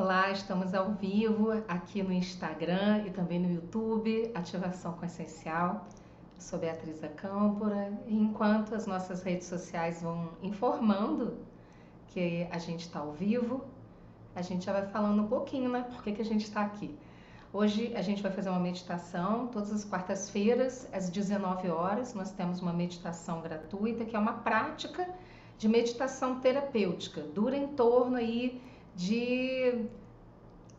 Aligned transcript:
Olá, 0.00 0.30
estamos 0.30 0.74
ao 0.74 0.92
vivo 0.92 1.50
aqui 1.66 2.04
no 2.04 2.12
Instagram 2.12 3.02
e 3.04 3.10
também 3.10 3.40
no 3.40 3.52
YouTube, 3.52 4.30
Ativação 4.32 4.92
com 4.92 5.04
Essencial. 5.04 5.88
Eu 6.36 6.40
sou 6.40 6.56
Beatriz 6.56 7.00
da 7.00 7.08
Câmpora 7.08 7.92
e 8.06 8.16
enquanto 8.16 8.76
as 8.76 8.86
nossas 8.86 9.24
redes 9.24 9.48
sociais 9.48 10.00
vão 10.00 10.30
informando 10.40 11.38
que 12.06 12.46
a 12.52 12.58
gente 12.58 12.82
está 12.82 13.00
ao 13.00 13.10
vivo, 13.10 13.64
a 14.36 14.40
gente 14.40 14.66
já 14.66 14.72
vai 14.72 14.86
falando 14.86 15.20
um 15.20 15.26
pouquinho, 15.26 15.68
né? 15.68 15.84
Por 15.92 16.04
que, 16.04 16.12
que 16.12 16.22
a 16.22 16.24
gente 16.24 16.44
está 16.44 16.62
aqui. 16.62 16.96
Hoje 17.52 17.92
a 17.96 18.00
gente 18.00 18.22
vai 18.22 18.30
fazer 18.30 18.50
uma 18.50 18.60
meditação 18.60 19.48
todas 19.48 19.72
as 19.72 19.84
quartas-feiras, 19.84 20.88
às 20.92 21.10
19 21.10 21.70
horas. 21.70 22.14
Nós 22.14 22.30
temos 22.30 22.60
uma 22.60 22.72
meditação 22.72 23.40
gratuita, 23.40 24.04
que 24.04 24.14
é 24.14 24.18
uma 24.18 24.34
prática 24.34 25.08
de 25.58 25.68
meditação 25.68 26.38
terapêutica. 26.38 27.20
Dura 27.20 27.56
em 27.56 27.66
torno 27.66 28.14
aí 28.14 28.62
de 28.98 29.84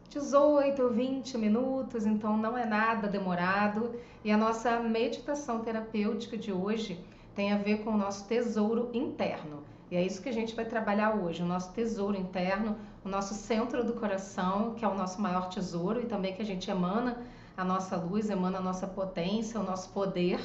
18 0.09 0.83
ou 0.83 0.89
20 0.89 1.37
minutos, 1.37 2.05
então 2.05 2.35
não 2.35 2.57
é 2.57 2.65
nada 2.65 3.07
demorado. 3.07 3.95
E 4.25 4.29
a 4.29 4.35
nossa 4.35 4.77
meditação 4.81 5.61
terapêutica 5.61 6.37
de 6.37 6.51
hoje 6.51 6.99
tem 7.33 7.53
a 7.53 7.57
ver 7.57 7.77
com 7.81 7.91
o 7.91 7.97
nosso 7.97 8.27
tesouro 8.27 8.89
interno. 8.93 9.63
E 9.89 9.95
é 9.95 10.05
isso 10.05 10.21
que 10.21 10.27
a 10.27 10.33
gente 10.33 10.53
vai 10.53 10.65
trabalhar 10.65 11.15
hoje, 11.15 11.41
o 11.41 11.45
nosso 11.45 11.71
tesouro 11.71 12.17
interno, 12.17 12.75
o 13.05 13.09
nosso 13.09 13.33
centro 13.33 13.85
do 13.85 13.93
coração, 13.93 14.73
que 14.75 14.83
é 14.83 14.87
o 14.87 14.95
nosso 14.95 15.21
maior 15.21 15.47
tesouro 15.47 16.01
e 16.01 16.05
também 16.05 16.33
que 16.33 16.41
a 16.41 16.45
gente 16.45 16.69
emana 16.69 17.17
a 17.55 17.63
nossa 17.63 17.95
luz, 17.95 18.29
emana 18.29 18.57
a 18.57 18.61
nossa 18.61 18.85
potência, 18.85 19.57
o 19.57 19.63
nosso 19.63 19.89
poder 19.91 20.41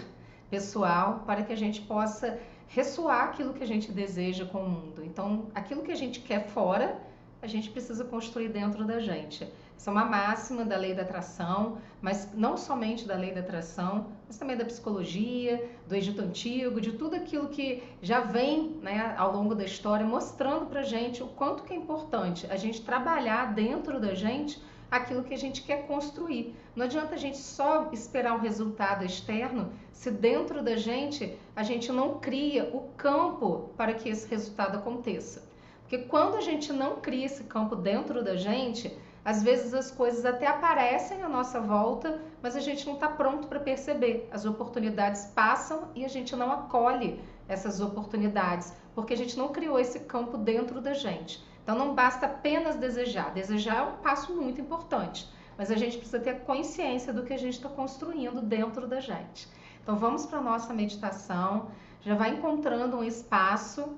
pessoal, 0.48 1.25
para 1.27 1.43
que 1.43 1.53
a 1.53 1.56
gente 1.56 1.81
possa 1.81 2.39
ressoar 2.69 3.25
aquilo 3.25 3.53
que 3.53 3.65
a 3.65 3.67
gente 3.67 3.91
deseja 3.91 4.45
com 4.45 4.62
o 4.62 4.69
mundo. 4.69 5.05
Então, 5.05 5.47
aquilo 5.53 5.83
que 5.83 5.91
a 5.91 5.97
gente 5.97 6.20
quer 6.20 6.47
fora, 6.47 7.01
a 7.45 7.47
gente 7.47 7.69
precisa 7.69 8.03
construir 8.07 8.48
dentro 8.48 8.87
da 8.87 8.98
gente. 9.01 9.47
Essa 9.77 9.91
é 9.91 9.93
uma 9.93 10.06
máxima 10.06 10.64
da 10.64 10.78
lei 10.78 10.95
da 10.95 11.03
atração, 11.03 11.77
mas 12.00 12.31
não 12.33 12.56
somente 12.56 13.06
da 13.06 13.17
lei 13.17 13.33
da 13.34 13.41
atração, 13.41 14.06
mas 14.27 14.39
também 14.39 14.56
da 14.56 14.64
psicologia, 14.64 15.70
do 15.87 15.95
Egito 15.95 16.22
Antigo, 16.22 16.81
de 16.81 16.92
tudo 16.92 17.17
aquilo 17.17 17.50
que 17.50 17.83
já 18.00 18.20
vem 18.20 18.78
né, 18.81 19.15
ao 19.19 19.31
longo 19.31 19.55
da 19.55 19.62
história 19.62 20.06
mostrando 20.06 20.65
para 20.67 20.83
gente 20.83 21.22
o 21.22 21.27
quanto 21.27 21.65
que 21.65 21.75
é 21.75 21.77
importante 21.77 22.47
a 22.50 22.56
gente 22.56 22.81
trabalhar 22.81 23.53
dentro 23.53 24.00
da 24.00 24.15
gente 24.15 24.59
aquilo 24.91 25.22
que 25.22 25.34
a 25.34 25.39
gente 25.39 25.61
quer 25.61 25.87
construir. 25.87 26.56
Não 26.75 26.87
adianta 26.87 27.15
a 27.15 27.19
gente 27.19 27.37
só 27.37 27.91
esperar 27.92 28.34
um 28.34 28.41
resultado 28.41 29.05
externo 29.05 29.70
se 29.92 30.11
dentro 30.11 30.62
da 30.62 30.77
gente 30.77 31.37
a 31.55 31.62
gente 31.62 31.92
não 31.92 32.20
cria 32.20 32.65
o 32.72 32.89
campo 32.97 33.69
para 33.77 33.92
que 33.92 34.09
esse 34.09 34.27
resultado 34.28 34.78
aconteça. 34.78 35.53
Porque 35.95 36.09
quando 36.09 36.34
a 36.34 36.41
gente 36.41 36.73
não 36.73 36.97
cria 36.97 37.25
esse 37.25 37.45
campo 37.45 37.77
dentro 37.77 38.25
da 38.25 38.34
gente, 38.34 38.98
às 39.25 39.45
vezes 39.45 39.73
as 39.73 39.92
coisas 39.92 40.25
até 40.25 40.45
aparecem 40.45 41.23
à 41.23 41.28
nossa 41.28 41.61
volta, 41.61 42.20
mas 42.42 42.56
a 42.56 42.61
gente 42.61 42.84
não 42.84 42.95
está 42.95 43.06
pronto 43.06 43.47
para 43.47 43.61
perceber. 43.61 44.28
As 44.33 44.45
oportunidades 44.45 45.27
passam 45.27 45.92
e 45.95 46.05
a 46.05 46.09
gente 46.09 46.34
não 46.34 46.50
acolhe 46.50 47.20
essas 47.47 47.81
oportunidades, 47.81 48.72
porque 48.92 49.15
a 49.15 49.17
gente 49.17 49.39
não 49.39 49.50
criou 49.50 49.78
esse 49.78 50.00
campo 50.00 50.37
dentro 50.37 50.81
da 50.81 50.95
gente. 50.95 51.41
Então 51.62 51.78
não 51.78 51.95
basta 51.95 52.27
apenas 52.27 52.75
desejar. 52.75 53.33
Desejar 53.33 53.77
é 53.77 53.83
um 53.83 53.97
passo 53.98 54.34
muito 54.34 54.61
importante, 54.61 55.31
mas 55.56 55.70
a 55.70 55.77
gente 55.77 55.97
precisa 55.97 56.19
ter 56.19 56.41
consciência 56.41 57.12
do 57.12 57.22
que 57.22 57.33
a 57.33 57.39
gente 57.39 57.55
está 57.55 57.69
construindo 57.69 58.42
dentro 58.42 58.89
da 58.89 58.98
gente. 58.98 59.48
Então 59.81 59.95
vamos 59.95 60.27
para 60.27 60.41
a 60.41 60.42
nossa 60.42 60.75
meditação. 60.75 61.69
Já 62.00 62.17
vai 62.17 62.31
encontrando 62.31 62.97
um 62.97 63.05
espaço 63.05 63.97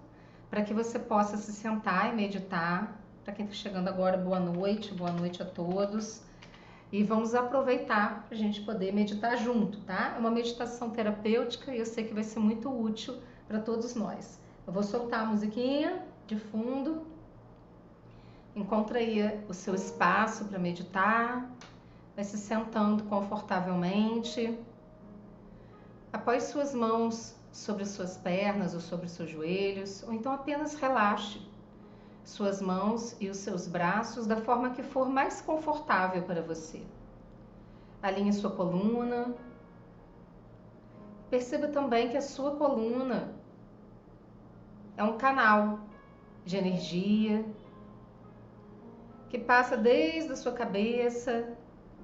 para 0.51 0.63
que 0.63 0.73
você 0.73 0.99
possa 0.99 1.37
se 1.37 1.53
sentar 1.53 2.13
e 2.13 2.17
meditar. 2.17 3.01
Para 3.25 3.35
quem 3.35 3.45
está 3.45 3.57
chegando 3.57 3.89
agora, 3.89 4.17
boa 4.17 4.39
noite, 4.39 4.95
boa 4.95 5.11
noite 5.11 5.43
a 5.43 5.47
todos. 5.47 6.23
E 6.93 7.03
vamos 7.03 7.35
aproveitar 7.35 8.25
para 8.27 8.37
a 8.37 8.39
gente 8.39 8.61
poder 8.63 8.93
meditar 8.93 9.37
junto, 9.37 9.81
tá? 9.81 10.15
É 10.17 10.19
uma 10.19 10.31
meditação 10.31 10.91
terapêutica 10.91 11.75
e 11.75 11.79
eu 11.79 11.87
sei 11.87 12.05
que 12.05 12.15
vai 12.15 12.23
ser 12.23 12.39
muito 12.39 12.71
útil 12.71 13.17
para 13.49 13.59
todos 13.59 13.95
nós. 13.95 14.41
Eu 14.67 14.73
vou 14.73 14.83
soltar 14.83 15.21
a 15.21 15.27
musiquinha 15.27 16.03
de 16.27 16.37
fundo. 16.39 17.05
Encontra 18.55 19.01
aí 19.01 19.45
o 19.49 19.53
seu 19.53 19.75
espaço 19.75 20.45
para 20.45 20.59
meditar. 20.59 21.51
Vai 22.15 22.25
se 22.25 22.39
sentando 22.39 23.03
confortavelmente. 23.05 24.57
Apoie 26.13 26.41
suas 26.41 26.73
mãos 26.73 27.36
sobre 27.57 27.87
suas 27.87 28.19
pernas 28.19 28.75
ou 28.75 28.81
sobre 28.81 29.09
seus 29.09 29.31
joelhos, 29.31 30.03
ou 30.03 30.13
então 30.13 30.31
apenas 30.31 30.75
relaxe 30.75 31.41
suas 32.23 32.61
mãos 32.61 33.17
e 33.19 33.31
os 33.31 33.39
seus 33.39 33.67
braços 33.67 34.27
da 34.27 34.37
forma 34.37 34.71
que 34.71 34.83
for 34.83 35.09
mais 35.09 35.41
confortável 35.41 36.23
para 36.23 36.43
você. 36.43 36.83
Alinhe 38.03 38.33
sua 38.33 38.51
coluna. 38.51 39.35
Perceba 41.31 41.69
também 41.69 42.11
que 42.11 42.17
a 42.17 42.23
sua 42.23 42.57
coluna 42.57 43.35
é 44.97 45.03
um 45.03 45.17
canal 45.17 45.81
de 46.45 46.59
energia 46.59 47.45
que 49.31 49.39
passa 49.39 49.79
desde 49.79 50.33
a 50.33 50.37
sua 50.37 50.53
cabeça, 50.53 51.57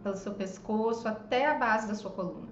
pelo 0.02 0.16
seu 0.16 0.32
pescoço 0.34 1.06
até 1.06 1.46
a 1.46 1.54
base 1.54 1.86
da 1.86 1.94
sua 1.94 2.10
coluna. 2.10 2.51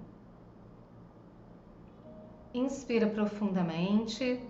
Inspira 2.53 3.07
profundamente. 3.07 4.41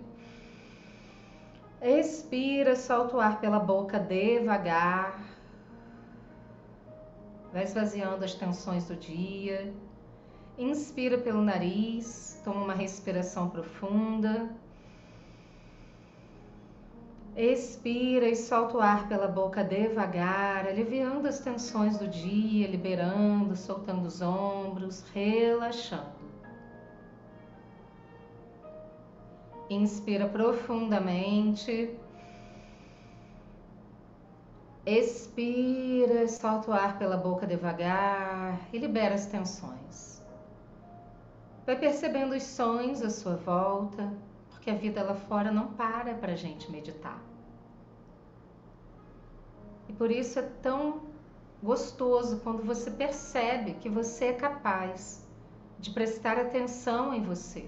Expira, 1.80 2.74
solta 2.74 3.16
o 3.16 3.20
ar 3.20 3.40
pela 3.40 3.60
boca 3.60 3.98
devagar. 3.98 5.20
Vai 7.52 7.62
esvaziando 7.62 8.24
as 8.24 8.34
tensões 8.34 8.86
do 8.86 8.96
dia. 8.96 9.72
Inspira 10.58 11.16
pelo 11.16 11.42
nariz, 11.42 12.40
toma 12.44 12.64
uma 12.64 12.74
respiração 12.74 13.48
profunda. 13.48 14.50
Expira 17.36 18.28
e 18.28 18.34
solta 18.34 18.76
o 18.76 18.80
ar 18.80 19.08
pela 19.08 19.28
boca 19.28 19.62
devagar, 19.62 20.66
aliviando 20.66 21.28
as 21.28 21.38
tensões 21.38 21.98
do 21.98 22.08
dia, 22.08 22.66
liberando, 22.66 23.54
soltando 23.56 24.06
os 24.06 24.20
ombros, 24.20 25.04
relaxando. 25.14 26.21
Inspira 29.74 30.28
profundamente. 30.28 31.96
Expira, 34.84 36.28
solta 36.28 36.70
o 36.70 36.74
ar 36.74 36.98
pela 36.98 37.16
boca 37.16 37.46
devagar 37.46 38.60
e 38.70 38.78
libera 38.78 39.14
as 39.14 39.26
tensões. 39.26 40.22
Vai 41.64 41.78
percebendo 41.78 42.34
os 42.34 42.42
sonhos 42.42 43.00
à 43.00 43.08
sua 43.08 43.36
volta, 43.36 44.12
porque 44.50 44.68
a 44.68 44.74
vida 44.74 45.02
lá 45.02 45.14
fora 45.14 45.50
não 45.50 45.68
para 45.72 46.14
para 46.14 46.32
a 46.32 46.36
gente 46.36 46.70
meditar. 46.70 47.22
E 49.88 49.92
por 49.94 50.10
isso 50.10 50.38
é 50.38 50.42
tão 50.60 51.02
gostoso 51.62 52.40
quando 52.40 52.62
você 52.62 52.90
percebe 52.90 53.74
que 53.74 53.88
você 53.88 54.26
é 54.26 54.32
capaz 54.34 55.26
de 55.78 55.90
prestar 55.90 56.36
atenção 56.38 57.14
em 57.14 57.22
você 57.22 57.66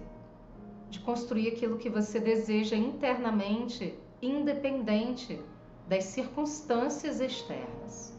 de 0.94 1.00
construir 1.00 1.48
aquilo 1.48 1.76
que 1.76 1.90
você 1.90 2.20
deseja 2.20 2.76
internamente, 2.76 3.98
independente 4.22 5.40
das 5.88 6.04
circunstâncias 6.04 7.20
externas. 7.20 8.16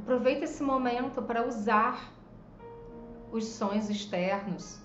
Aproveite 0.00 0.44
esse 0.44 0.62
momento 0.62 1.20
para 1.22 1.46
usar 1.46 2.12
os 3.30 3.44
sonhos 3.44 3.90
externos 3.90 4.78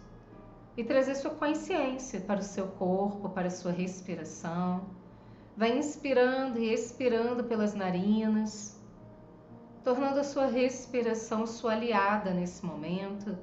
e 0.75 0.83
trazer 0.83 1.15
sua 1.15 1.31
consciência 1.31 2.19
para 2.19 2.41
o 2.41 2.43
seu 2.43 2.67
corpo, 2.67 3.29
para 3.29 3.47
a 3.47 3.51
sua 3.51 3.71
respiração. 3.71 4.85
Vai 5.55 5.77
inspirando 5.77 6.59
e 6.59 6.73
expirando 6.73 7.45
pelas 7.45 7.73
narinas, 7.73 8.77
tornando 9.81 10.19
a 10.19 10.25
sua 10.25 10.47
respiração 10.47 11.47
sua 11.47 11.71
aliada 11.71 12.31
nesse 12.31 12.65
momento 12.65 13.37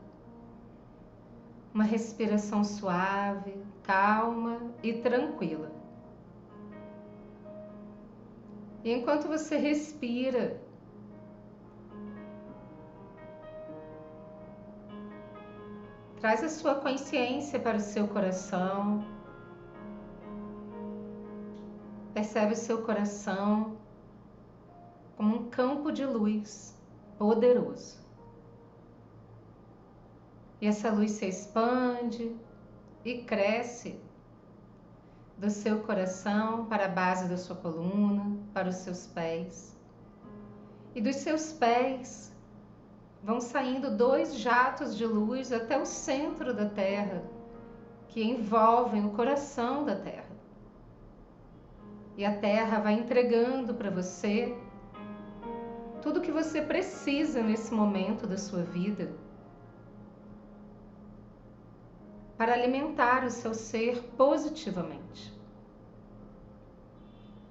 uma 1.76 1.84
respiração 1.84 2.64
suave, 2.64 3.54
calma 3.82 4.58
e 4.82 4.94
tranquila. 4.94 5.70
E 8.82 8.90
enquanto 8.90 9.28
você 9.28 9.58
respira, 9.58 10.58
traz 16.18 16.42
a 16.42 16.48
sua 16.48 16.76
consciência 16.76 17.60
para 17.60 17.76
o 17.76 17.80
seu 17.80 18.08
coração. 18.08 19.04
Percebe 22.14 22.54
o 22.54 22.56
seu 22.56 22.80
coração 22.84 23.76
como 25.14 25.36
um 25.36 25.50
campo 25.50 25.92
de 25.92 26.06
luz 26.06 26.74
poderoso. 27.18 28.05
E 30.66 30.68
essa 30.68 30.90
luz 30.90 31.12
se 31.12 31.26
expande 31.26 32.34
e 33.04 33.18
cresce, 33.18 34.00
do 35.38 35.48
seu 35.48 35.78
coração 35.84 36.66
para 36.66 36.86
a 36.86 36.88
base 36.88 37.28
da 37.28 37.36
sua 37.36 37.54
coluna, 37.54 38.36
para 38.52 38.70
os 38.70 38.74
seus 38.74 39.06
pés. 39.06 39.78
E 40.92 41.00
dos 41.00 41.14
seus 41.14 41.52
pés 41.52 42.34
vão 43.22 43.40
saindo 43.40 43.96
dois 43.96 44.40
jatos 44.40 44.96
de 44.96 45.06
luz 45.06 45.52
até 45.52 45.78
o 45.78 45.86
centro 45.86 46.52
da 46.52 46.68
Terra, 46.68 47.22
que 48.08 48.24
envolvem 48.24 49.06
o 49.06 49.10
coração 49.10 49.84
da 49.84 49.94
Terra. 49.94 50.36
E 52.16 52.24
a 52.24 52.36
Terra 52.38 52.80
vai 52.80 52.94
entregando 52.94 53.72
para 53.72 53.90
você 53.90 54.52
tudo 56.02 56.20
que 56.20 56.32
você 56.32 56.60
precisa 56.60 57.40
nesse 57.40 57.72
momento 57.72 58.26
da 58.26 58.36
sua 58.36 58.64
vida 58.64 59.24
para 62.36 62.52
alimentar 62.52 63.24
o 63.24 63.30
seu 63.30 63.54
ser 63.54 64.02
positivamente. 64.16 65.34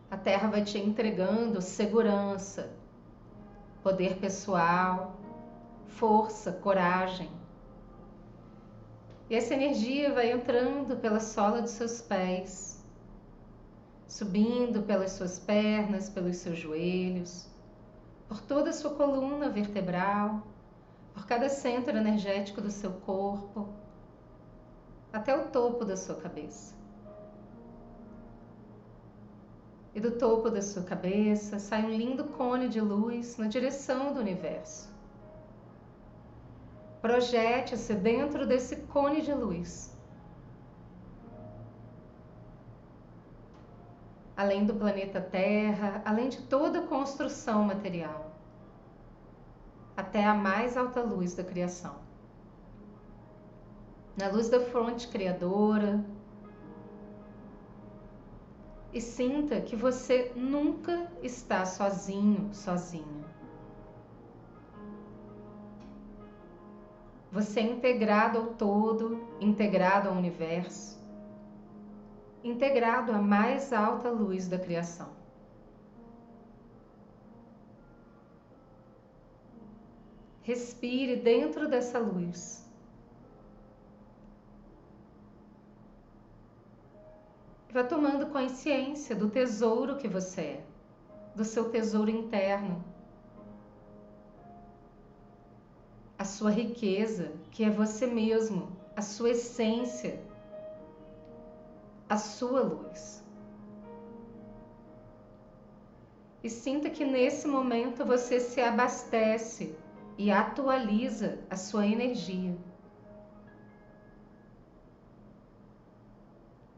A 0.09 0.17
Terra 0.17 0.47
vai 0.47 0.63
te 0.63 0.77
entregando 0.77 1.61
segurança, 1.61 2.71
poder 3.81 4.17
pessoal, 4.17 5.15
força, 5.87 6.51
coragem. 6.51 7.29
E 9.29 9.35
essa 9.35 9.55
energia 9.55 10.13
vai 10.13 10.31
entrando 10.31 10.97
pela 10.97 11.19
sola 11.19 11.61
dos 11.61 11.71
seus 11.71 11.99
pés, 11.99 12.83
subindo 14.07 14.83
pelas 14.83 15.13
suas 15.13 15.39
pernas, 15.39 16.09
pelos 16.09 16.37
seus 16.37 16.59
joelhos, 16.59 17.49
por 18.27 18.39
toda 18.41 18.69
a 18.69 18.73
sua 18.73 18.93
coluna 18.93 19.49
vertebral, 19.49 20.43
por 21.13 21.25
cada 21.25 21.49
centro 21.49 21.97
energético 21.97 22.61
do 22.61 22.69
seu 22.69 22.91
corpo, 22.91 23.67
até 25.15 25.33
o 25.33 25.47
topo 25.47 25.85
da 25.85 25.95
sua 25.95 26.15
cabeça. 26.15 26.75
E 29.93 29.99
do 30.01 30.11
topo 30.11 30.49
da 30.49 30.61
sua 30.61 30.83
cabeça 30.83 31.57
sai 31.57 31.85
um 31.85 31.89
lindo 31.89 32.25
cone 32.25 32.67
de 32.67 32.81
luz 32.81 33.37
na 33.37 33.47
direção 33.47 34.13
do 34.13 34.19
universo. 34.19 34.93
Projete-se 37.01 37.93
dentro 37.93 38.45
desse 38.45 38.75
cone 38.87 39.21
de 39.21 39.33
luz. 39.33 39.97
Além 44.35 44.65
do 44.65 44.75
planeta 44.75 45.21
Terra, 45.21 46.01
além 46.03 46.27
de 46.27 46.41
toda 46.41 46.79
a 46.79 46.87
construção 46.87 47.63
material, 47.63 48.31
até 49.95 50.25
a 50.25 50.33
mais 50.33 50.75
alta 50.75 51.01
luz 51.01 51.33
da 51.35 51.43
criação. 51.45 52.04
Na 54.17 54.29
luz 54.29 54.49
da 54.49 54.61
fonte 54.61 55.07
criadora, 55.07 56.03
e 58.95 59.01
sinta 59.01 59.59
que 59.59 59.75
você 59.75 60.31
nunca 60.37 61.11
está 61.21 61.65
sozinho, 61.65 62.49
sozinha. 62.53 63.25
Você 67.29 67.59
é 67.59 67.63
integrado 67.63 68.37
ao 68.37 68.45
todo, 68.53 69.19
integrado 69.41 70.07
ao 70.07 70.15
universo, 70.15 70.97
integrado 72.41 73.11
à 73.11 73.21
mais 73.21 73.73
alta 73.73 74.09
luz 74.09 74.47
da 74.47 74.57
criação. 74.57 75.09
Respire 80.41 81.17
dentro 81.17 81.67
dessa 81.67 81.99
luz. 81.99 82.64
Vá 87.75 87.83
tomando 87.83 88.27
consciência 88.27 89.13
do 89.13 89.29
tesouro 89.29 89.97
que 89.97 90.07
você 90.07 90.41
é, 90.41 90.63
do 91.35 91.43
seu 91.43 91.69
tesouro 91.69 92.09
interno 92.09 92.81
a 96.17 96.23
sua 96.23 96.51
riqueza, 96.51 97.33
que 97.51 97.65
é 97.65 97.69
você 97.69 98.07
mesmo, 98.07 98.71
a 98.95 99.01
sua 99.01 99.31
essência, 99.31 100.23
a 102.07 102.15
sua 102.17 102.61
luz. 102.61 103.21
E 106.41 106.49
sinta 106.49 106.89
que 106.89 107.03
nesse 107.03 107.45
momento 107.45 108.05
você 108.05 108.39
se 108.39 108.61
abastece 108.61 109.75
e 110.17 110.31
atualiza 110.31 111.39
a 111.49 111.57
sua 111.57 111.85
energia. 111.85 112.55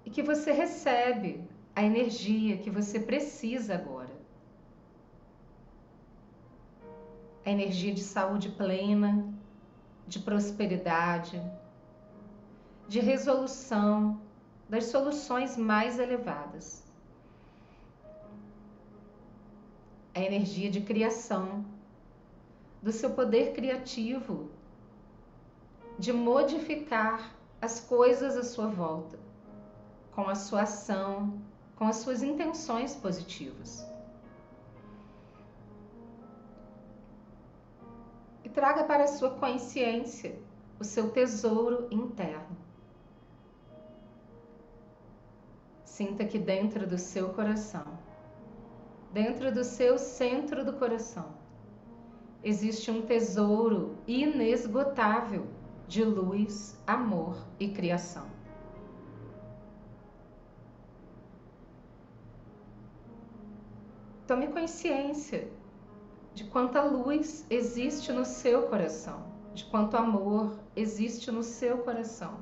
E 0.08 0.10
que 0.10 0.24
você 0.24 0.54
recebe 0.64 1.32
a 1.76 1.84
energia 1.84 2.58
que 2.64 2.72
você 2.80 2.98
precisa 3.12 3.76
agora. 3.76 4.16
a 7.48 7.50
energia 7.50 7.94
de 7.94 8.04
saúde 8.04 8.50
plena, 8.50 9.12
de 10.06 10.20
prosperidade, 10.20 11.42
de 12.90 13.00
resolução 13.00 14.20
das 14.68 14.88
soluções 14.88 15.56
mais 15.56 15.98
elevadas. 15.98 16.84
A 20.14 20.20
energia 20.20 20.70
de 20.70 20.82
criação, 20.82 21.64
do 22.82 22.92
seu 22.92 23.12
poder 23.12 23.54
criativo, 23.54 24.52
de 25.98 26.12
modificar 26.12 27.34
as 27.62 27.80
coisas 27.80 28.36
à 28.36 28.44
sua 28.44 28.68
volta, 28.68 29.18
com 30.18 30.28
a 30.28 30.36
sua 30.36 30.64
ação, 30.64 31.40
com 31.78 31.86
as 31.86 31.98
suas 31.98 32.24
intenções 32.24 32.96
positivas. 32.96 33.88
traga 38.58 38.86
para 38.86 39.04
a 39.04 39.08
sua 39.08 39.30
consciência 39.30 40.36
o 40.80 40.84
seu 40.84 41.12
tesouro 41.12 41.88
interno. 41.92 42.58
Sinta 45.86 46.26
que 46.26 46.40
dentro 46.40 46.88
do 46.88 46.98
seu 46.98 47.30
coração, 47.36 47.86
dentro 49.14 49.54
do 49.54 49.64
seu 49.64 50.00
centro 50.00 50.66
do 50.66 50.74
coração, 50.74 51.28
existe 52.44 52.90
um 52.90 53.04
tesouro 53.04 53.96
inesgotável 54.08 55.46
de 55.88 56.04
luz, 56.04 56.76
amor 56.88 57.38
e 57.60 57.70
criação. 57.70 58.37
Tome 64.28 64.48
consciência 64.48 65.50
de 66.34 66.44
quanta 66.44 66.84
luz 66.84 67.46
existe 67.50 68.12
no 68.12 68.26
seu 68.26 68.68
coração, 68.68 69.32
de 69.54 69.64
quanto 69.64 69.96
amor 69.96 70.60
existe 70.76 71.32
no 71.32 71.42
seu 71.42 71.78
coração, 71.78 72.38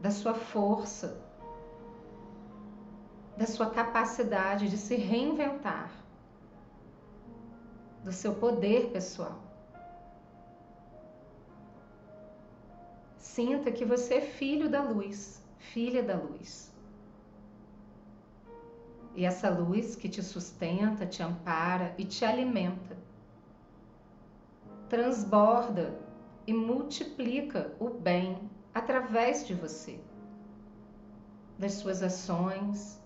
da 0.00 0.10
sua 0.10 0.34
força, 0.34 1.22
da 3.36 3.46
sua 3.46 3.70
capacidade 3.70 4.68
de 4.68 4.76
se 4.76 4.96
reinventar, 4.96 5.92
do 8.02 8.10
seu 8.10 8.34
poder 8.34 8.90
pessoal. 8.90 9.40
Sinta 13.18 13.70
que 13.70 13.84
você 13.84 14.14
é 14.14 14.20
filho 14.20 14.68
da 14.68 14.82
luz, 14.82 15.40
filha 15.58 16.02
da 16.02 16.16
luz. 16.16 16.71
E 19.14 19.24
essa 19.24 19.50
luz 19.50 19.94
que 19.94 20.08
te 20.08 20.22
sustenta, 20.22 21.04
te 21.06 21.22
ampara 21.22 21.94
e 21.98 22.04
te 22.04 22.24
alimenta, 22.24 22.96
transborda 24.88 25.98
e 26.46 26.52
multiplica 26.52 27.74
o 27.78 27.90
bem 27.90 28.50
através 28.74 29.46
de 29.46 29.54
você, 29.54 30.00
das 31.58 31.74
suas 31.74 32.02
ações, 32.02 32.98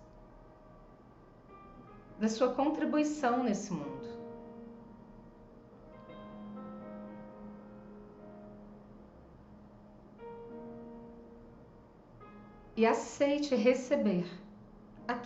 da 2.21 2.29
sua 2.29 2.53
contribuição 2.55 3.43
nesse 3.43 3.73
mundo. 3.73 4.07
E 12.77 12.85
aceite 12.87 13.55
receber 13.55 14.46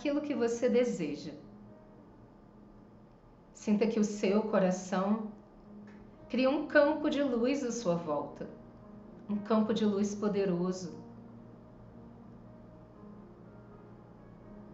aquilo 0.01 0.21
que 0.21 0.33
você 0.33 0.67
deseja. 0.67 1.31
Sinta 3.53 3.85
que 3.85 3.99
o 3.99 4.03
seu 4.03 4.41
coração 4.41 5.31
cria 6.27 6.49
um 6.49 6.65
campo 6.65 7.07
de 7.07 7.21
luz 7.21 7.63
à 7.63 7.71
sua 7.71 7.93
volta, 7.93 8.49
um 9.29 9.37
campo 9.37 9.71
de 9.75 9.85
luz 9.85 10.15
poderoso. 10.15 10.91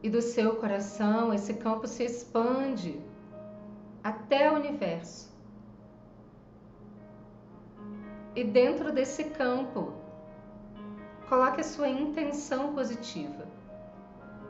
E 0.01 0.09
do 0.09 0.21
seu 0.21 0.55
coração 0.55 1.33
esse 1.33 1.55
campo 1.55 1.87
se 1.87 2.03
expande 2.05 3.01
até 4.01 4.49
o 4.49 4.55
universo. 4.55 5.29
E 8.33 8.45
dentro 8.45 8.93
desse 8.93 9.25
campo, 9.25 9.91
coloque 11.27 11.59
a 11.59 11.65
sua 11.65 11.89
intenção 11.89 12.73
positiva 12.73 13.56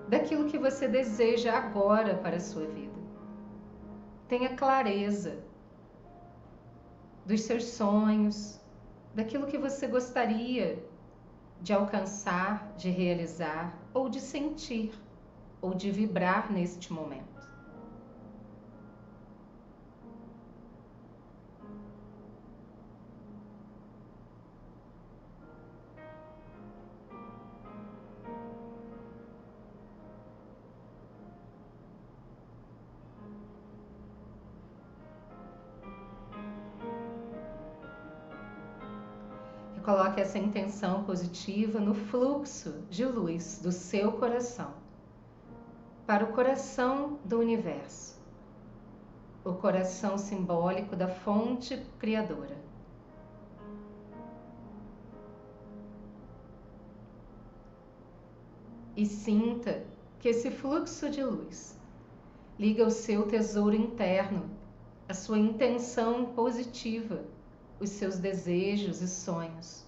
daquilo 0.08 0.50
que 0.50 0.58
você 0.58 0.88
deseja 0.88 1.54
agora 1.54 2.16
para 2.16 2.38
a 2.38 2.40
sua 2.40 2.66
vida. 2.68 2.98
Tenha 4.28 4.56
clareza 4.56 5.40
dos 7.26 7.42
seus 7.42 7.66
sonhos, 7.66 8.60
daquilo 9.14 9.48
que 9.48 9.58
você 9.58 9.88
gostaria 9.88 10.84
de 11.62 11.74
alcançar, 11.74 12.74
de 12.78 12.90
realizar 12.90 13.78
ou 13.94 14.08
de 14.10 14.22
sentir 14.22 14.94
ou 15.62 15.74
de 15.74 15.92
vibrar 15.92 16.52
neste 16.52 16.94
momento. 16.94 17.37
Essa 40.28 40.38
intenção 40.38 41.06
positiva 41.06 41.80
no 41.80 41.94
fluxo 41.94 42.84
de 42.90 43.06
luz 43.06 43.62
do 43.64 43.72
seu 43.72 44.12
coração 44.12 44.74
para 46.06 46.26
o 46.26 46.34
coração 46.34 47.18
do 47.24 47.40
universo, 47.40 48.20
o 49.46 49.54
coração 49.54 50.18
simbólico 50.18 50.98
da 50.98 51.08
fonte 51.08 51.82
criadora. 51.98 52.58
E 58.98 59.06
sinta 59.06 59.86
que 60.20 60.28
esse 60.28 60.52
fluxo 60.52 61.10
de 61.10 61.24
luz 61.24 61.80
liga 62.60 62.86
o 62.86 62.92
seu 62.92 63.28
tesouro 63.28 63.76
interno, 63.76 64.50
a 65.08 65.14
sua 65.14 65.40
intenção 65.40 66.26
positiva 66.34 67.24
os 67.80 67.92
seus 67.92 68.18
desejos 68.18 69.02
e 69.02 69.08
sonhos, 69.08 69.87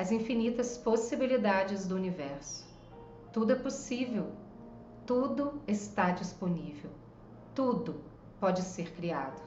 as 0.00 0.10
infinitas 0.10 0.78
possibilidades 0.78 1.86
do 1.86 1.94
universo. 1.94 2.66
Tudo 3.34 3.52
é 3.52 3.54
possível, 3.54 4.32
tudo 5.06 5.60
está 5.68 6.10
disponível, 6.10 6.90
tudo 7.54 8.00
pode 8.40 8.62
ser 8.62 8.94
criado. 8.94 9.38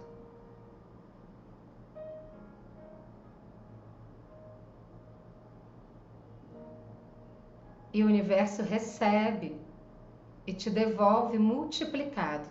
E 7.92 8.04
o 8.04 8.06
universo 8.06 8.62
recebe 8.62 9.60
e 10.46 10.54
te 10.54 10.70
devolve 10.70 11.40
multiplicado 11.40 12.48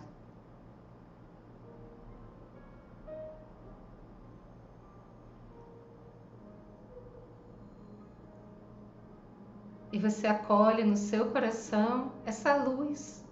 você 10.03 10.27
acolhe 10.27 10.83
no 10.83 10.97
seu 10.97 11.31
coração 11.31 12.11
essa 12.25 12.57
luz 12.57 13.23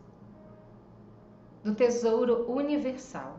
do 1.62 1.76
tesouro 1.76 2.50
universal, 2.50 3.38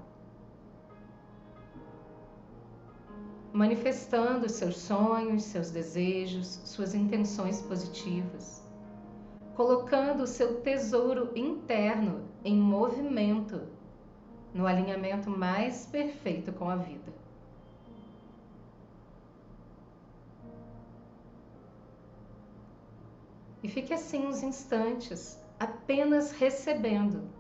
manifestando 3.51 4.51
seus 4.51 4.77
sonhos, 4.77 5.45
seus 5.45 5.71
desejos, 5.71 6.61
suas 6.67 6.95
intenções 6.95 7.63
positivas, 7.63 8.63
colocando 9.55 10.25
o 10.25 10.27
seu 10.27 10.61
tesouro 10.61 11.33
interno 11.35 12.29
em 12.45 12.55
movimento, 12.55 13.63
no 14.53 14.67
alinhamento 14.67 15.31
mais 15.31 15.87
perfeito 15.87 16.53
com 16.53 16.69
a 16.69 16.77
vida. 16.77 17.22
E 23.63 23.69
fique 23.69 23.95
assim 23.95 24.27
uns 24.27 24.43
instantes, 24.43 25.41
apenas 25.59 26.33
recebendo. 26.33 27.31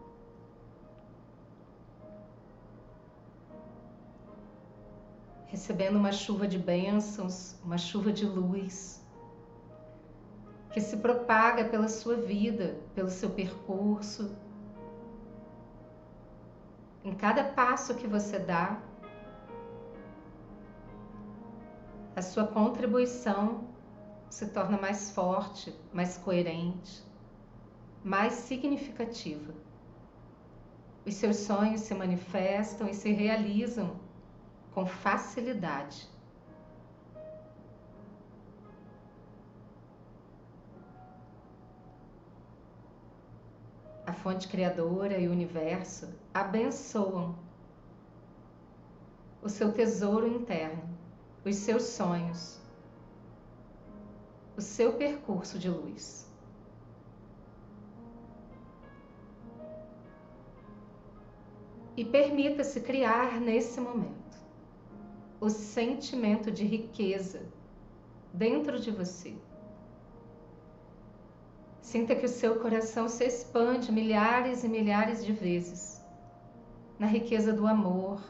Recebendo 5.47 5.97
uma 5.97 6.12
chuva 6.12 6.47
de 6.47 6.59
bênçãos, 6.59 7.57
uma 7.64 7.76
chuva 7.76 8.12
de 8.12 8.25
luz, 8.25 9.05
que 10.73 10.81
se 10.81 10.97
propaga 10.97 11.64
pela 11.64 11.88
sua 11.88 12.17
vida, 12.17 12.79
pelo 12.95 13.11
seu 13.11 13.29
percurso. 13.31 14.35
Em 17.05 17.14
cada 17.14 17.43
passo 17.43 17.97
que 17.97 18.07
você 18.07 18.38
dá, 18.38 18.81
a 22.14 22.23
sua 22.23 22.47
contribuição 22.47 23.72
se 24.33 24.47
torna 24.47 24.79
mais 24.79 25.11
forte, 25.11 25.79
mais 25.93 26.17
coerente, 26.17 27.05
mais 28.03 28.33
significativa. 28.33 29.53
Os 31.05 31.17
seus 31.17 31.37
sonhos 31.37 31.83
se 31.83 31.95
manifestam 31.95 32.89
e 32.89 32.95
se 32.95 33.12
realizam 33.12 33.95
com 34.73 34.87
facilidade. 34.87 36.09
A 44.07 44.15
fonte 44.15 44.49
criadora 44.49 45.19
e 45.19 45.29
o 45.29 45.31
universo 45.31 46.09
abençoam 46.33 47.37
o 49.43 49.49
seu 49.51 49.75
tesouro 49.75 50.27
interno, 50.27 50.89
os 51.45 51.57
seus 51.57 51.83
sonhos 51.83 52.62
o 54.57 54.61
seu 54.61 54.93
percurso 54.95 55.59
de 55.59 55.69
luz. 55.69 56.31
E 61.97 62.05
permita-se 62.05 62.81
criar 62.81 63.41
nesse 63.41 63.81
momento 63.81 64.39
o 65.41 65.51
sentimento 65.51 66.51
de 66.51 66.65
riqueza 66.65 67.43
dentro 68.33 68.79
de 68.79 68.91
você. 68.91 69.35
Sinta 71.81 72.15
que 72.15 72.25
o 72.25 72.29
seu 72.29 72.61
coração 72.61 73.09
se 73.09 73.25
expande 73.25 73.93
milhares 73.93 74.65
e 74.65 74.69
milhares 74.69 75.25
de 75.25 75.33
vezes 75.33 76.03
na 76.99 77.07
riqueza 77.07 77.53
do 77.53 77.67
amor, 77.67 78.23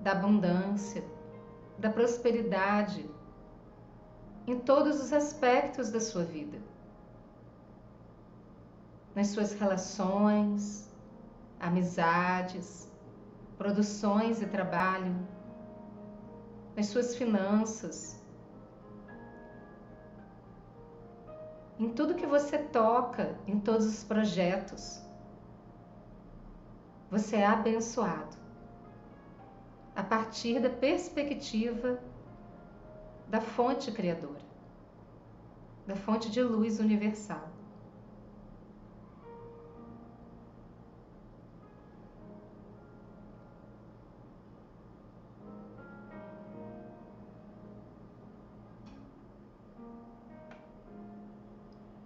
da 0.00 0.12
abundância, 0.12 1.04
da 1.76 1.90
prosperidade, 1.90 3.04
em 4.46 4.58
todos 4.58 5.00
os 5.00 5.12
aspectos 5.12 5.90
da 5.90 6.00
sua 6.00 6.24
vida. 6.24 6.58
Nas 9.14 9.28
suas 9.28 9.52
relações, 9.52 10.90
amizades, 11.60 12.90
produções 13.56 14.42
e 14.42 14.46
trabalho, 14.46 15.14
nas 16.74 16.86
suas 16.86 17.14
finanças, 17.14 18.20
em 21.78 21.90
tudo 21.90 22.14
que 22.14 22.26
você 22.26 22.58
toca, 22.58 23.36
em 23.46 23.60
todos 23.60 23.86
os 23.86 24.04
projetos. 24.04 25.00
Você 27.10 27.36
é 27.36 27.46
abençoado 27.46 28.36
a 29.94 30.02
partir 30.02 30.58
da 30.58 30.70
perspectiva 30.70 31.98
da 33.32 33.40
fonte 33.40 33.90
criadora, 33.90 34.42
da 35.86 35.96
fonte 35.96 36.30
de 36.30 36.42
luz 36.42 36.78
universal. 36.78 37.48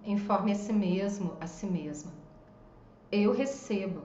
Informe 0.05 0.53
a 0.53 0.55
si 0.55 0.73
mesmo, 0.73 1.37
a 1.41 1.49
si 1.49 1.67
mesma. 1.67 2.13
Eu 3.11 3.33
recebo 3.33 4.03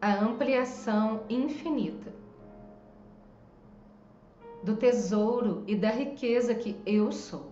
a 0.00 0.12
ampliação 0.12 1.24
infinita 1.28 2.19
do 4.62 4.76
tesouro 4.76 5.64
e 5.66 5.74
da 5.74 5.90
riqueza 5.90 6.54
que 6.54 6.80
eu 6.84 7.10
sou. 7.12 7.50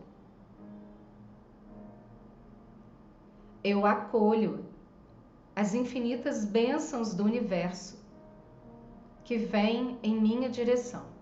Eu 3.62 3.84
acolho 3.84 4.64
as 5.54 5.74
infinitas 5.74 6.44
bênçãos 6.44 7.14
do 7.14 7.24
universo 7.24 7.98
que 9.24 9.36
vêm 9.36 9.98
em 10.02 10.18
minha 10.18 10.48
direção. 10.48 11.18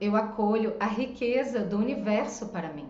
eu 0.00 0.14
acolho 0.14 0.76
a 0.78 0.86
riqueza 0.86 1.60
do 1.60 1.76
universo 1.76 2.48
para 2.48 2.72
mim. 2.72 2.88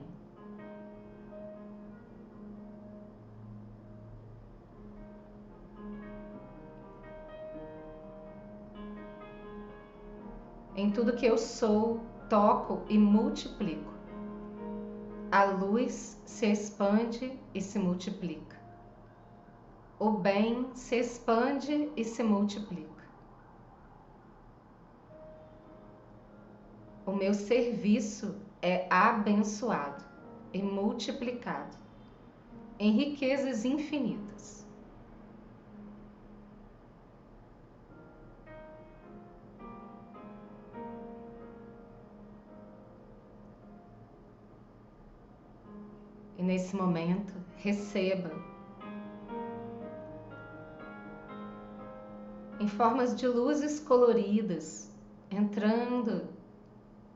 Em 10.89 10.91
tudo 10.91 11.13
que 11.13 11.27
eu 11.27 11.37
sou, 11.37 12.01
toco 12.31 12.81
e 12.89 12.97
multiplico. 12.97 13.93
A 15.31 15.45
luz 15.45 16.19
se 16.25 16.47
expande 16.47 17.39
e 17.53 17.61
se 17.61 17.79
multiplica. 17.79 18.57
O 19.99 20.13
bem 20.13 20.71
se 20.73 20.97
expande 20.97 21.93
e 21.95 22.03
se 22.03 22.23
multiplica. 22.23 23.05
O 27.05 27.13
meu 27.13 27.35
serviço 27.35 28.37
é 28.63 28.87
abençoado 28.89 30.03
e 30.55 30.63
multiplicado 30.63 31.77
em 32.79 32.93
riquezas 32.93 33.67
infinitas. 33.67 34.58
Nesse 46.69 46.77
momento, 46.77 47.33
receba 47.57 48.31
em 52.61 52.69
formas 52.69 53.17
de 53.17 53.27
luzes 53.27 53.81
coloridas 53.81 54.91
entrando 55.31 56.29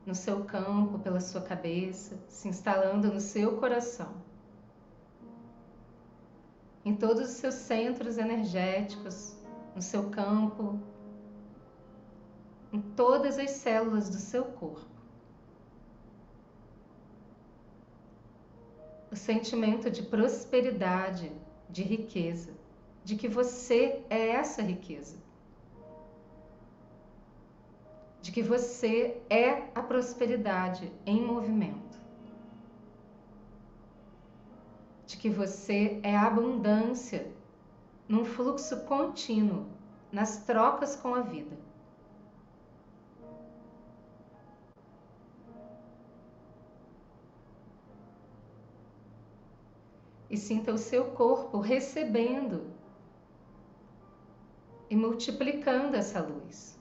no 0.07 0.15
seu 0.15 0.45
campo, 0.45 0.99
pela 1.01 1.21
sua 1.21 1.43
cabeça, 1.43 2.19
se 2.29 2.49
instalando 2.49 3.13
no 3.13 3.21
seu 3.21 3.59
coração. 3.59 4.15
Em 6.85 6.97
todos 6.97 7.29
os 7.29 7.37
seus 7.37 7.55
centros 7.55 8.17
energéticos, 8.17 9.37
no 9.77 9.83
seu 9.83 10.09
campo, 10.09 10.81
em 12.73 12.81
todas 12.81 13.39
as 13.39 13.51
células 13.51 14.09
do 14.09 14.17
seu 14.17 14.45
corpo. 14.45 14.92
O 19.13 19.17
sentimento 19.17 19.91
de 19.91 20.03
prosperidade, 20.03 21.31
de 21.69 21.83
riqueza, 21.83 22.51
de 23.05 23.15
que 23.15 23.29
você 23.29 24.03
é 24.11 24.31
essa 24.31 24.63
riqueza. 24.63 25.23
de 28.23 28.31
que 28.31 28.41
você 28.41 29.21
é 29.29 29.65
a 29.75 29.83
prosperidade 29.83 30.91
em 31.05 31.21
movimento, 31.21 31.99
de 35.05 35.17
que 35.17 35.29
você 35.29 36.01
é 36.05 36.17
a 36.17 36.29
abundância 36.29 37.27
num 38.09 38.25
fluxo 38.25 38.85
contínuo 38.85 39.67
nas 40.13 40.45
trocas 40.45 40.95
com 40.95 41.15
a 41.17 41.21
vida. 41.21 41.57
E 50.33 50.37
sinta 50.39 50.73
o 50.73 50.79
seu 50.79 51.05
corpo 51.11 51.61
recebendo 51.61 52.73
e 54.89 54.97
multiplicando 54.97 55.95
essa 55.95 56.21
luz. 56.23 56.81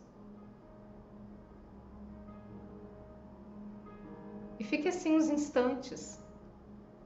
E 4.58 4.63
fique 4.63 4.88
assim 4.88 5.17
uns 5.17 5.29
instantes, 5.29 6.24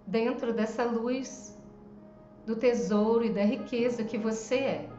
dentro 0.06 0.54
dessa 0.54 0.84
luz 0.84 1.58
do 2.46 2.56
tesouro 2.56 3.26
e 3.26 3.34
da 3.34 3.44
riqueza 3.44 4.04
que 4.04 4.18
você 4.18 4.56
é. 4.56 4.95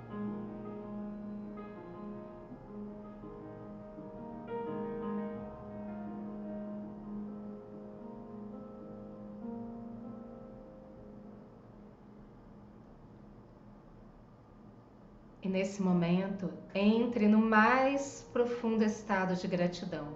Nesse 15.67 15.83
momento, 15.83 16.49
entre 16.73 17.27
no 17.27 17.39
mais 17.39 18.25
profundo 18.33 18.85
estado 18.85 19.35
de 19.35 19.49
gratidão. 19.49 20.07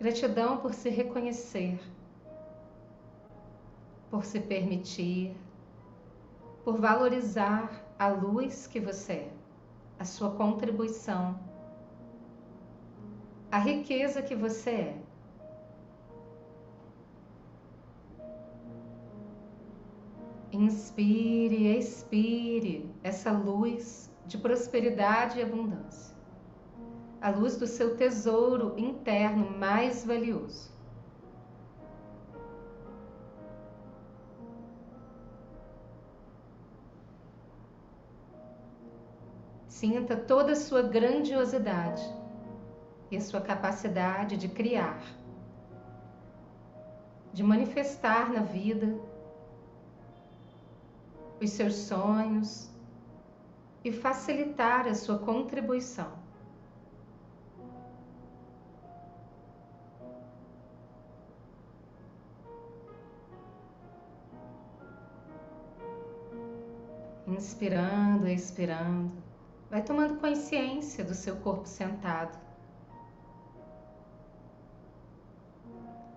Gratidão 0.00 0.56
por 0.56 0.72
se 0.72 0.88
reconhecer, 0.88 1.78
por 4.10 4.24
se 4.24 4.40
permitir, 4.40 5.36
por 6.64 6.80
valorizar 6.80 7.70
a 7.98 8.08
luz 8.08 8.66
que 8.66 8.80
você 8.80 9.12
é, 9.12 9.30
a 9.98 10.06
sua 10.06 10.30
contribuição, 10.30 11.38
a 13.52 13.58
riqueza 13.58 14.22
que 14.22 14.34
você 14.34 14.70
é. 14.70 15.05
Inspire 20.56 21.54
e 21.54 21.78
expire 21.78 22.90
essa 23.02 23.30
luz 23.30 24.10
de 24.26 24.38
prosperidade 24.38 25.38
e 25.38 25.42
abundância 25.42 26.16
a 27.20 27.30
luz 27.30 27.56
do 27.56 27.66
seu 27.66 27.96
tesouro 27.96 28.74
interno 28.78 29.50
mais 29.58 30.04
valioso. 30.04 30.70
Sinta 39.66 40.16
toda 40.16 40.52
a 40.52 40.56
sua 40.56 40.82
grandiosidade 40.82 42.02
e 43.10 43.16
a 43.16 43.20
sua 43.20 43.40
capacidade 43.40 44.36
de 44.36 44.48
criar, 44.48 45.02
de 47.32 47.42
manifestar 47.42 48.30
na 48.32 48.40
vida 48.40 48.98
os 51.40 51.50
seus 51.50 51.74
sonhos 51.74 52.70
e 53.84 53.92
facilitar 53.92 54.86
a 54.86 54.94
sua 54.94 55.18
contribuição. 55.18 56.10
Inspirando, 67.26 68.28
expirando. 68.28 69.12
Vai 69.68 69.82
tomando 69.82 70.20
consciência 70.20 71.04
do 71.04 71.14
seu 71.14 71.36
corpo 71.36 71.66
sentado. 71.66 72.38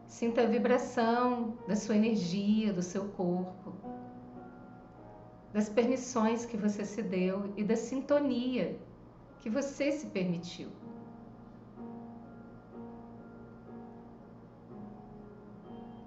Sinta 0.07 0.43
a 0.43 0.45
vibração 0.45 1.57
da 1.67 1.75
sua 1.75 1.95
energia, 1.95 2.71
do 2.71 2.81
seu 2.81 3.09
corpo, 3.09 3.73
das 5.53 5.69
permissões 5.69 6.45
que 6.45 6.57
você 6.57 6.85
se 6.85 7.01
deu 7.01 7.53
e 7.57 7.63
da 7.63 7.75
sintonia 7.75 8.79
que 9.39 9.49
você 9.49 9.91
se 9.91 10.07
permitiu. 10.07 10.69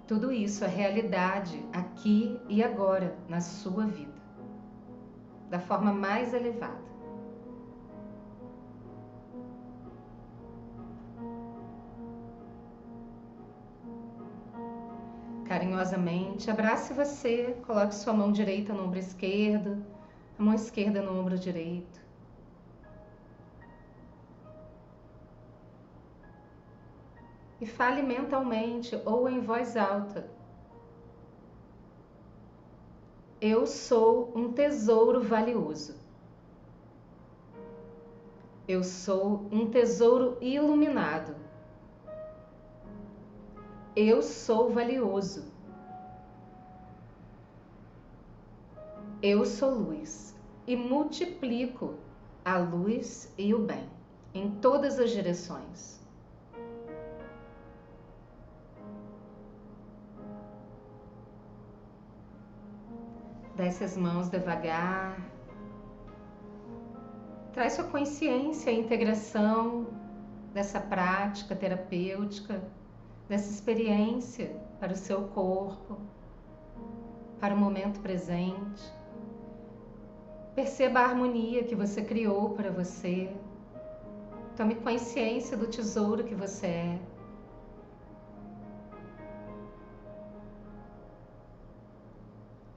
Tudo 0.07 0.31
isso 0.31 0.63
é 0.63 0.67
realidade 0.67 1.63
aqui 1.73 2.39
e 2.47 2.63
agora 2.63 3.17
na 3.27 3.41
sua 3.41 3.85
vida 3.85 4.13
da 5.49 5.59
forma 5.59 5.93
mais 5.93 6.33
elevada. 6.33 6.92
Carinhosamente, 15.53 16.49
abrace 16.49 16.95
você, 16.95 17.55
coloque 17.67 17.93
sua 17.93 18.11
mão 18.11 18.31
direita 18.31 18.73
no 18.73 18.85
ombro 18.85 18.97
esquerdo, 18.97 19.85
a 20.39 20.41
mão 20.41 20.55
esquerda 20.55 20.99
no 20.99 21.19
ombro 21.19 21.37
direito. 21.37 22.01
E 27.61 27.67
fale 27.67 28.01
mentalmente 28.01 28.99
ou 29.05 29.29
em 29.29 29.41
voz 29.41 29.77
alta 29.77 30.27
Eu 33.39 33.67
sou 33.67 34.35
um 34.35 34.51
tesouro 34.51 35.21
valioso. 35.21 35.95
Eu 38.67 38.83
sou 38.83 39.47
um 39.51 39.69
tesouro 39.69 40.35
iluminado. 40.41 41.35
Eu 43.95 44.23
sou 44.23 44.71
valioso. 44.71 45.53
Eu 49.21 49.45
sou 49.45 49.69
luz 49.69 50.35
e 50.65 50.75
multiplico 50.75 51.93
a 52.43 52.57
luz 52.57 53.31
e 53.37 53.53
o 53.53 53.59
bem 53.59 53.87
em 54.33 54.49
todas 54.49 54.99
as 54.99 55.11
direções. 55.11 56.01
Desce 63.55 63.83
as 63.83 63.95
mãos 63.95 64.27
devagar. 64.27 65.21
Traz 67.53 67.73
sua 67.73 67.85
consciência 67.85 68.71
à 68.71 68.75
integração 68.75 69.85
dessa 70.51 70.81
prática 70.81 71.55
terapêutica 71.55 72.59
dessa 73.27 73.49
experiência 73.49 74.55
para 74.79 74.93
o 74.93 74.95
seu 74.95 75.27
corpo, 75.29 75.97
para 77.39 77.53
o 77.53 77.57
momento 77.57 77.99
presente. 77.99 78.83
Perceba 80.55 80.99
a 80.99 81.05
harmonia 81.05 81.63
que 81.63 81.75
você 81.75 82.01
criou 82.03 82.51
para 82.51 82.69
você. 82.69 83.29
Tome 84.55 84.75
consciência 84.75 85.57
do 85.57 85.67
tesouro 85.67 86.23
que 86.23 86.35
você 86.35 86.67
é. 86.67 86.99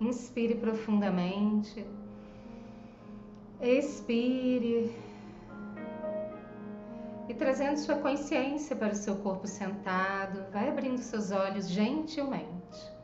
Inspire 0.00 0.54
profundamente. 0.54 1.84
Expire. 3.60 5.05
E 7.28 7.34
trazendo 7.34 7.76
sua 7.78 7.96
consciência 7.96 8.76
para 8.76 8.92
o 8.92 8.96
seu 8.96 9.16
corpo 9.16 9.46
sentado, 9.48 10.50
vai 10.52 10.68
abrindo 10.68 10.98
seus 10.98 11.32
olhos 11.32 11.68
gentilmente. 11.68 12.96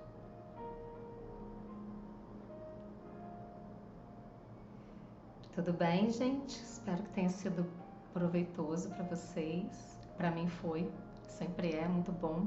Tudo 5.55 5.73
bem, 5.73 6.11
gente? 6.11 6.63
Espero 6.63 7.03
que 7.03 7.11
tenha 7.11 7.29
sido 7.29 7.67
proveitoso 8.13 8.89
para 8.91 9.03
vocês. 9.05 9.99
Para 10.17 10.31
mim 10.31 10.47
foi, 10.47 10.91
sempre 11.29 11.73
é 11.73 11.87
muito 11.89 12.13
bom. 12.13 12.47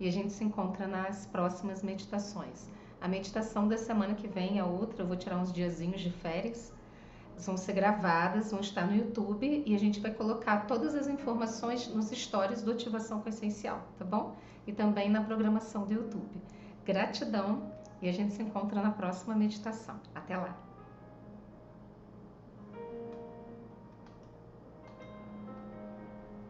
E 0.00 0.08
a 0.08 0.12
gente 0.12 0.32
se 0.32 0.42
encontra 0.42 0.88
nas 0.88 1.24
próximas 1.26 1.82
meditações. 1.82 2.68
A 3.00 3.08
meditação 3.08 3.68
da 3.68 3.78
semana 3.78 4.14
que 4.14 4.26
vem, 4.26 4.58
a 4.58 4.66
outra, 4.66 5.02
eu 5.02 5.06
vou 5.06 5.16
tirar 5.16 5.38
uns 5.38 5.52
diazinhos 5.52 6.00
de 6.00 6.10
férias. 6.10 6.72
Vão 7.46 7.56
ser 7.56 7.72
gravadas, 7.72 8.50
vão 8.50 8.60
estar 8.60 8.86
no 8.86 8.94
YouTube 8.94 9.62
e 9.66 9.74
a 9.74 9.78
gente 9.78 10.00
vai 10.00 10.12
colocar 10.12 10.66
todas 10.66 10.94
as 10.94 11.08
informações 11.08 11.88
nos 11.88 12.10
stories 12.10 12.62
do 12.62 12.72
Ativação 12.72 13.20
com 13.20 13.28
Essencial, 13.28 13.82
tá 13.98 14.04
bom? 14.04 14.36
E 14.66 14.72
também 14.72 15.08
na 15.10 15.22
programação 15.22 15.84
do 15.84 15.92
YouTube. 15.92 16.40
Gratidão 16.84 17.72
e 18.02 18.08
a 18.08 18.12
gente 18.12 18.34
se 18.34 18.42
encontra 18.42 18.80
na 18.80 18.90
próxima 18.90 19.34
meditação. 19.34 19.96
Até 20.14 20.36
lá! 20.36 20.69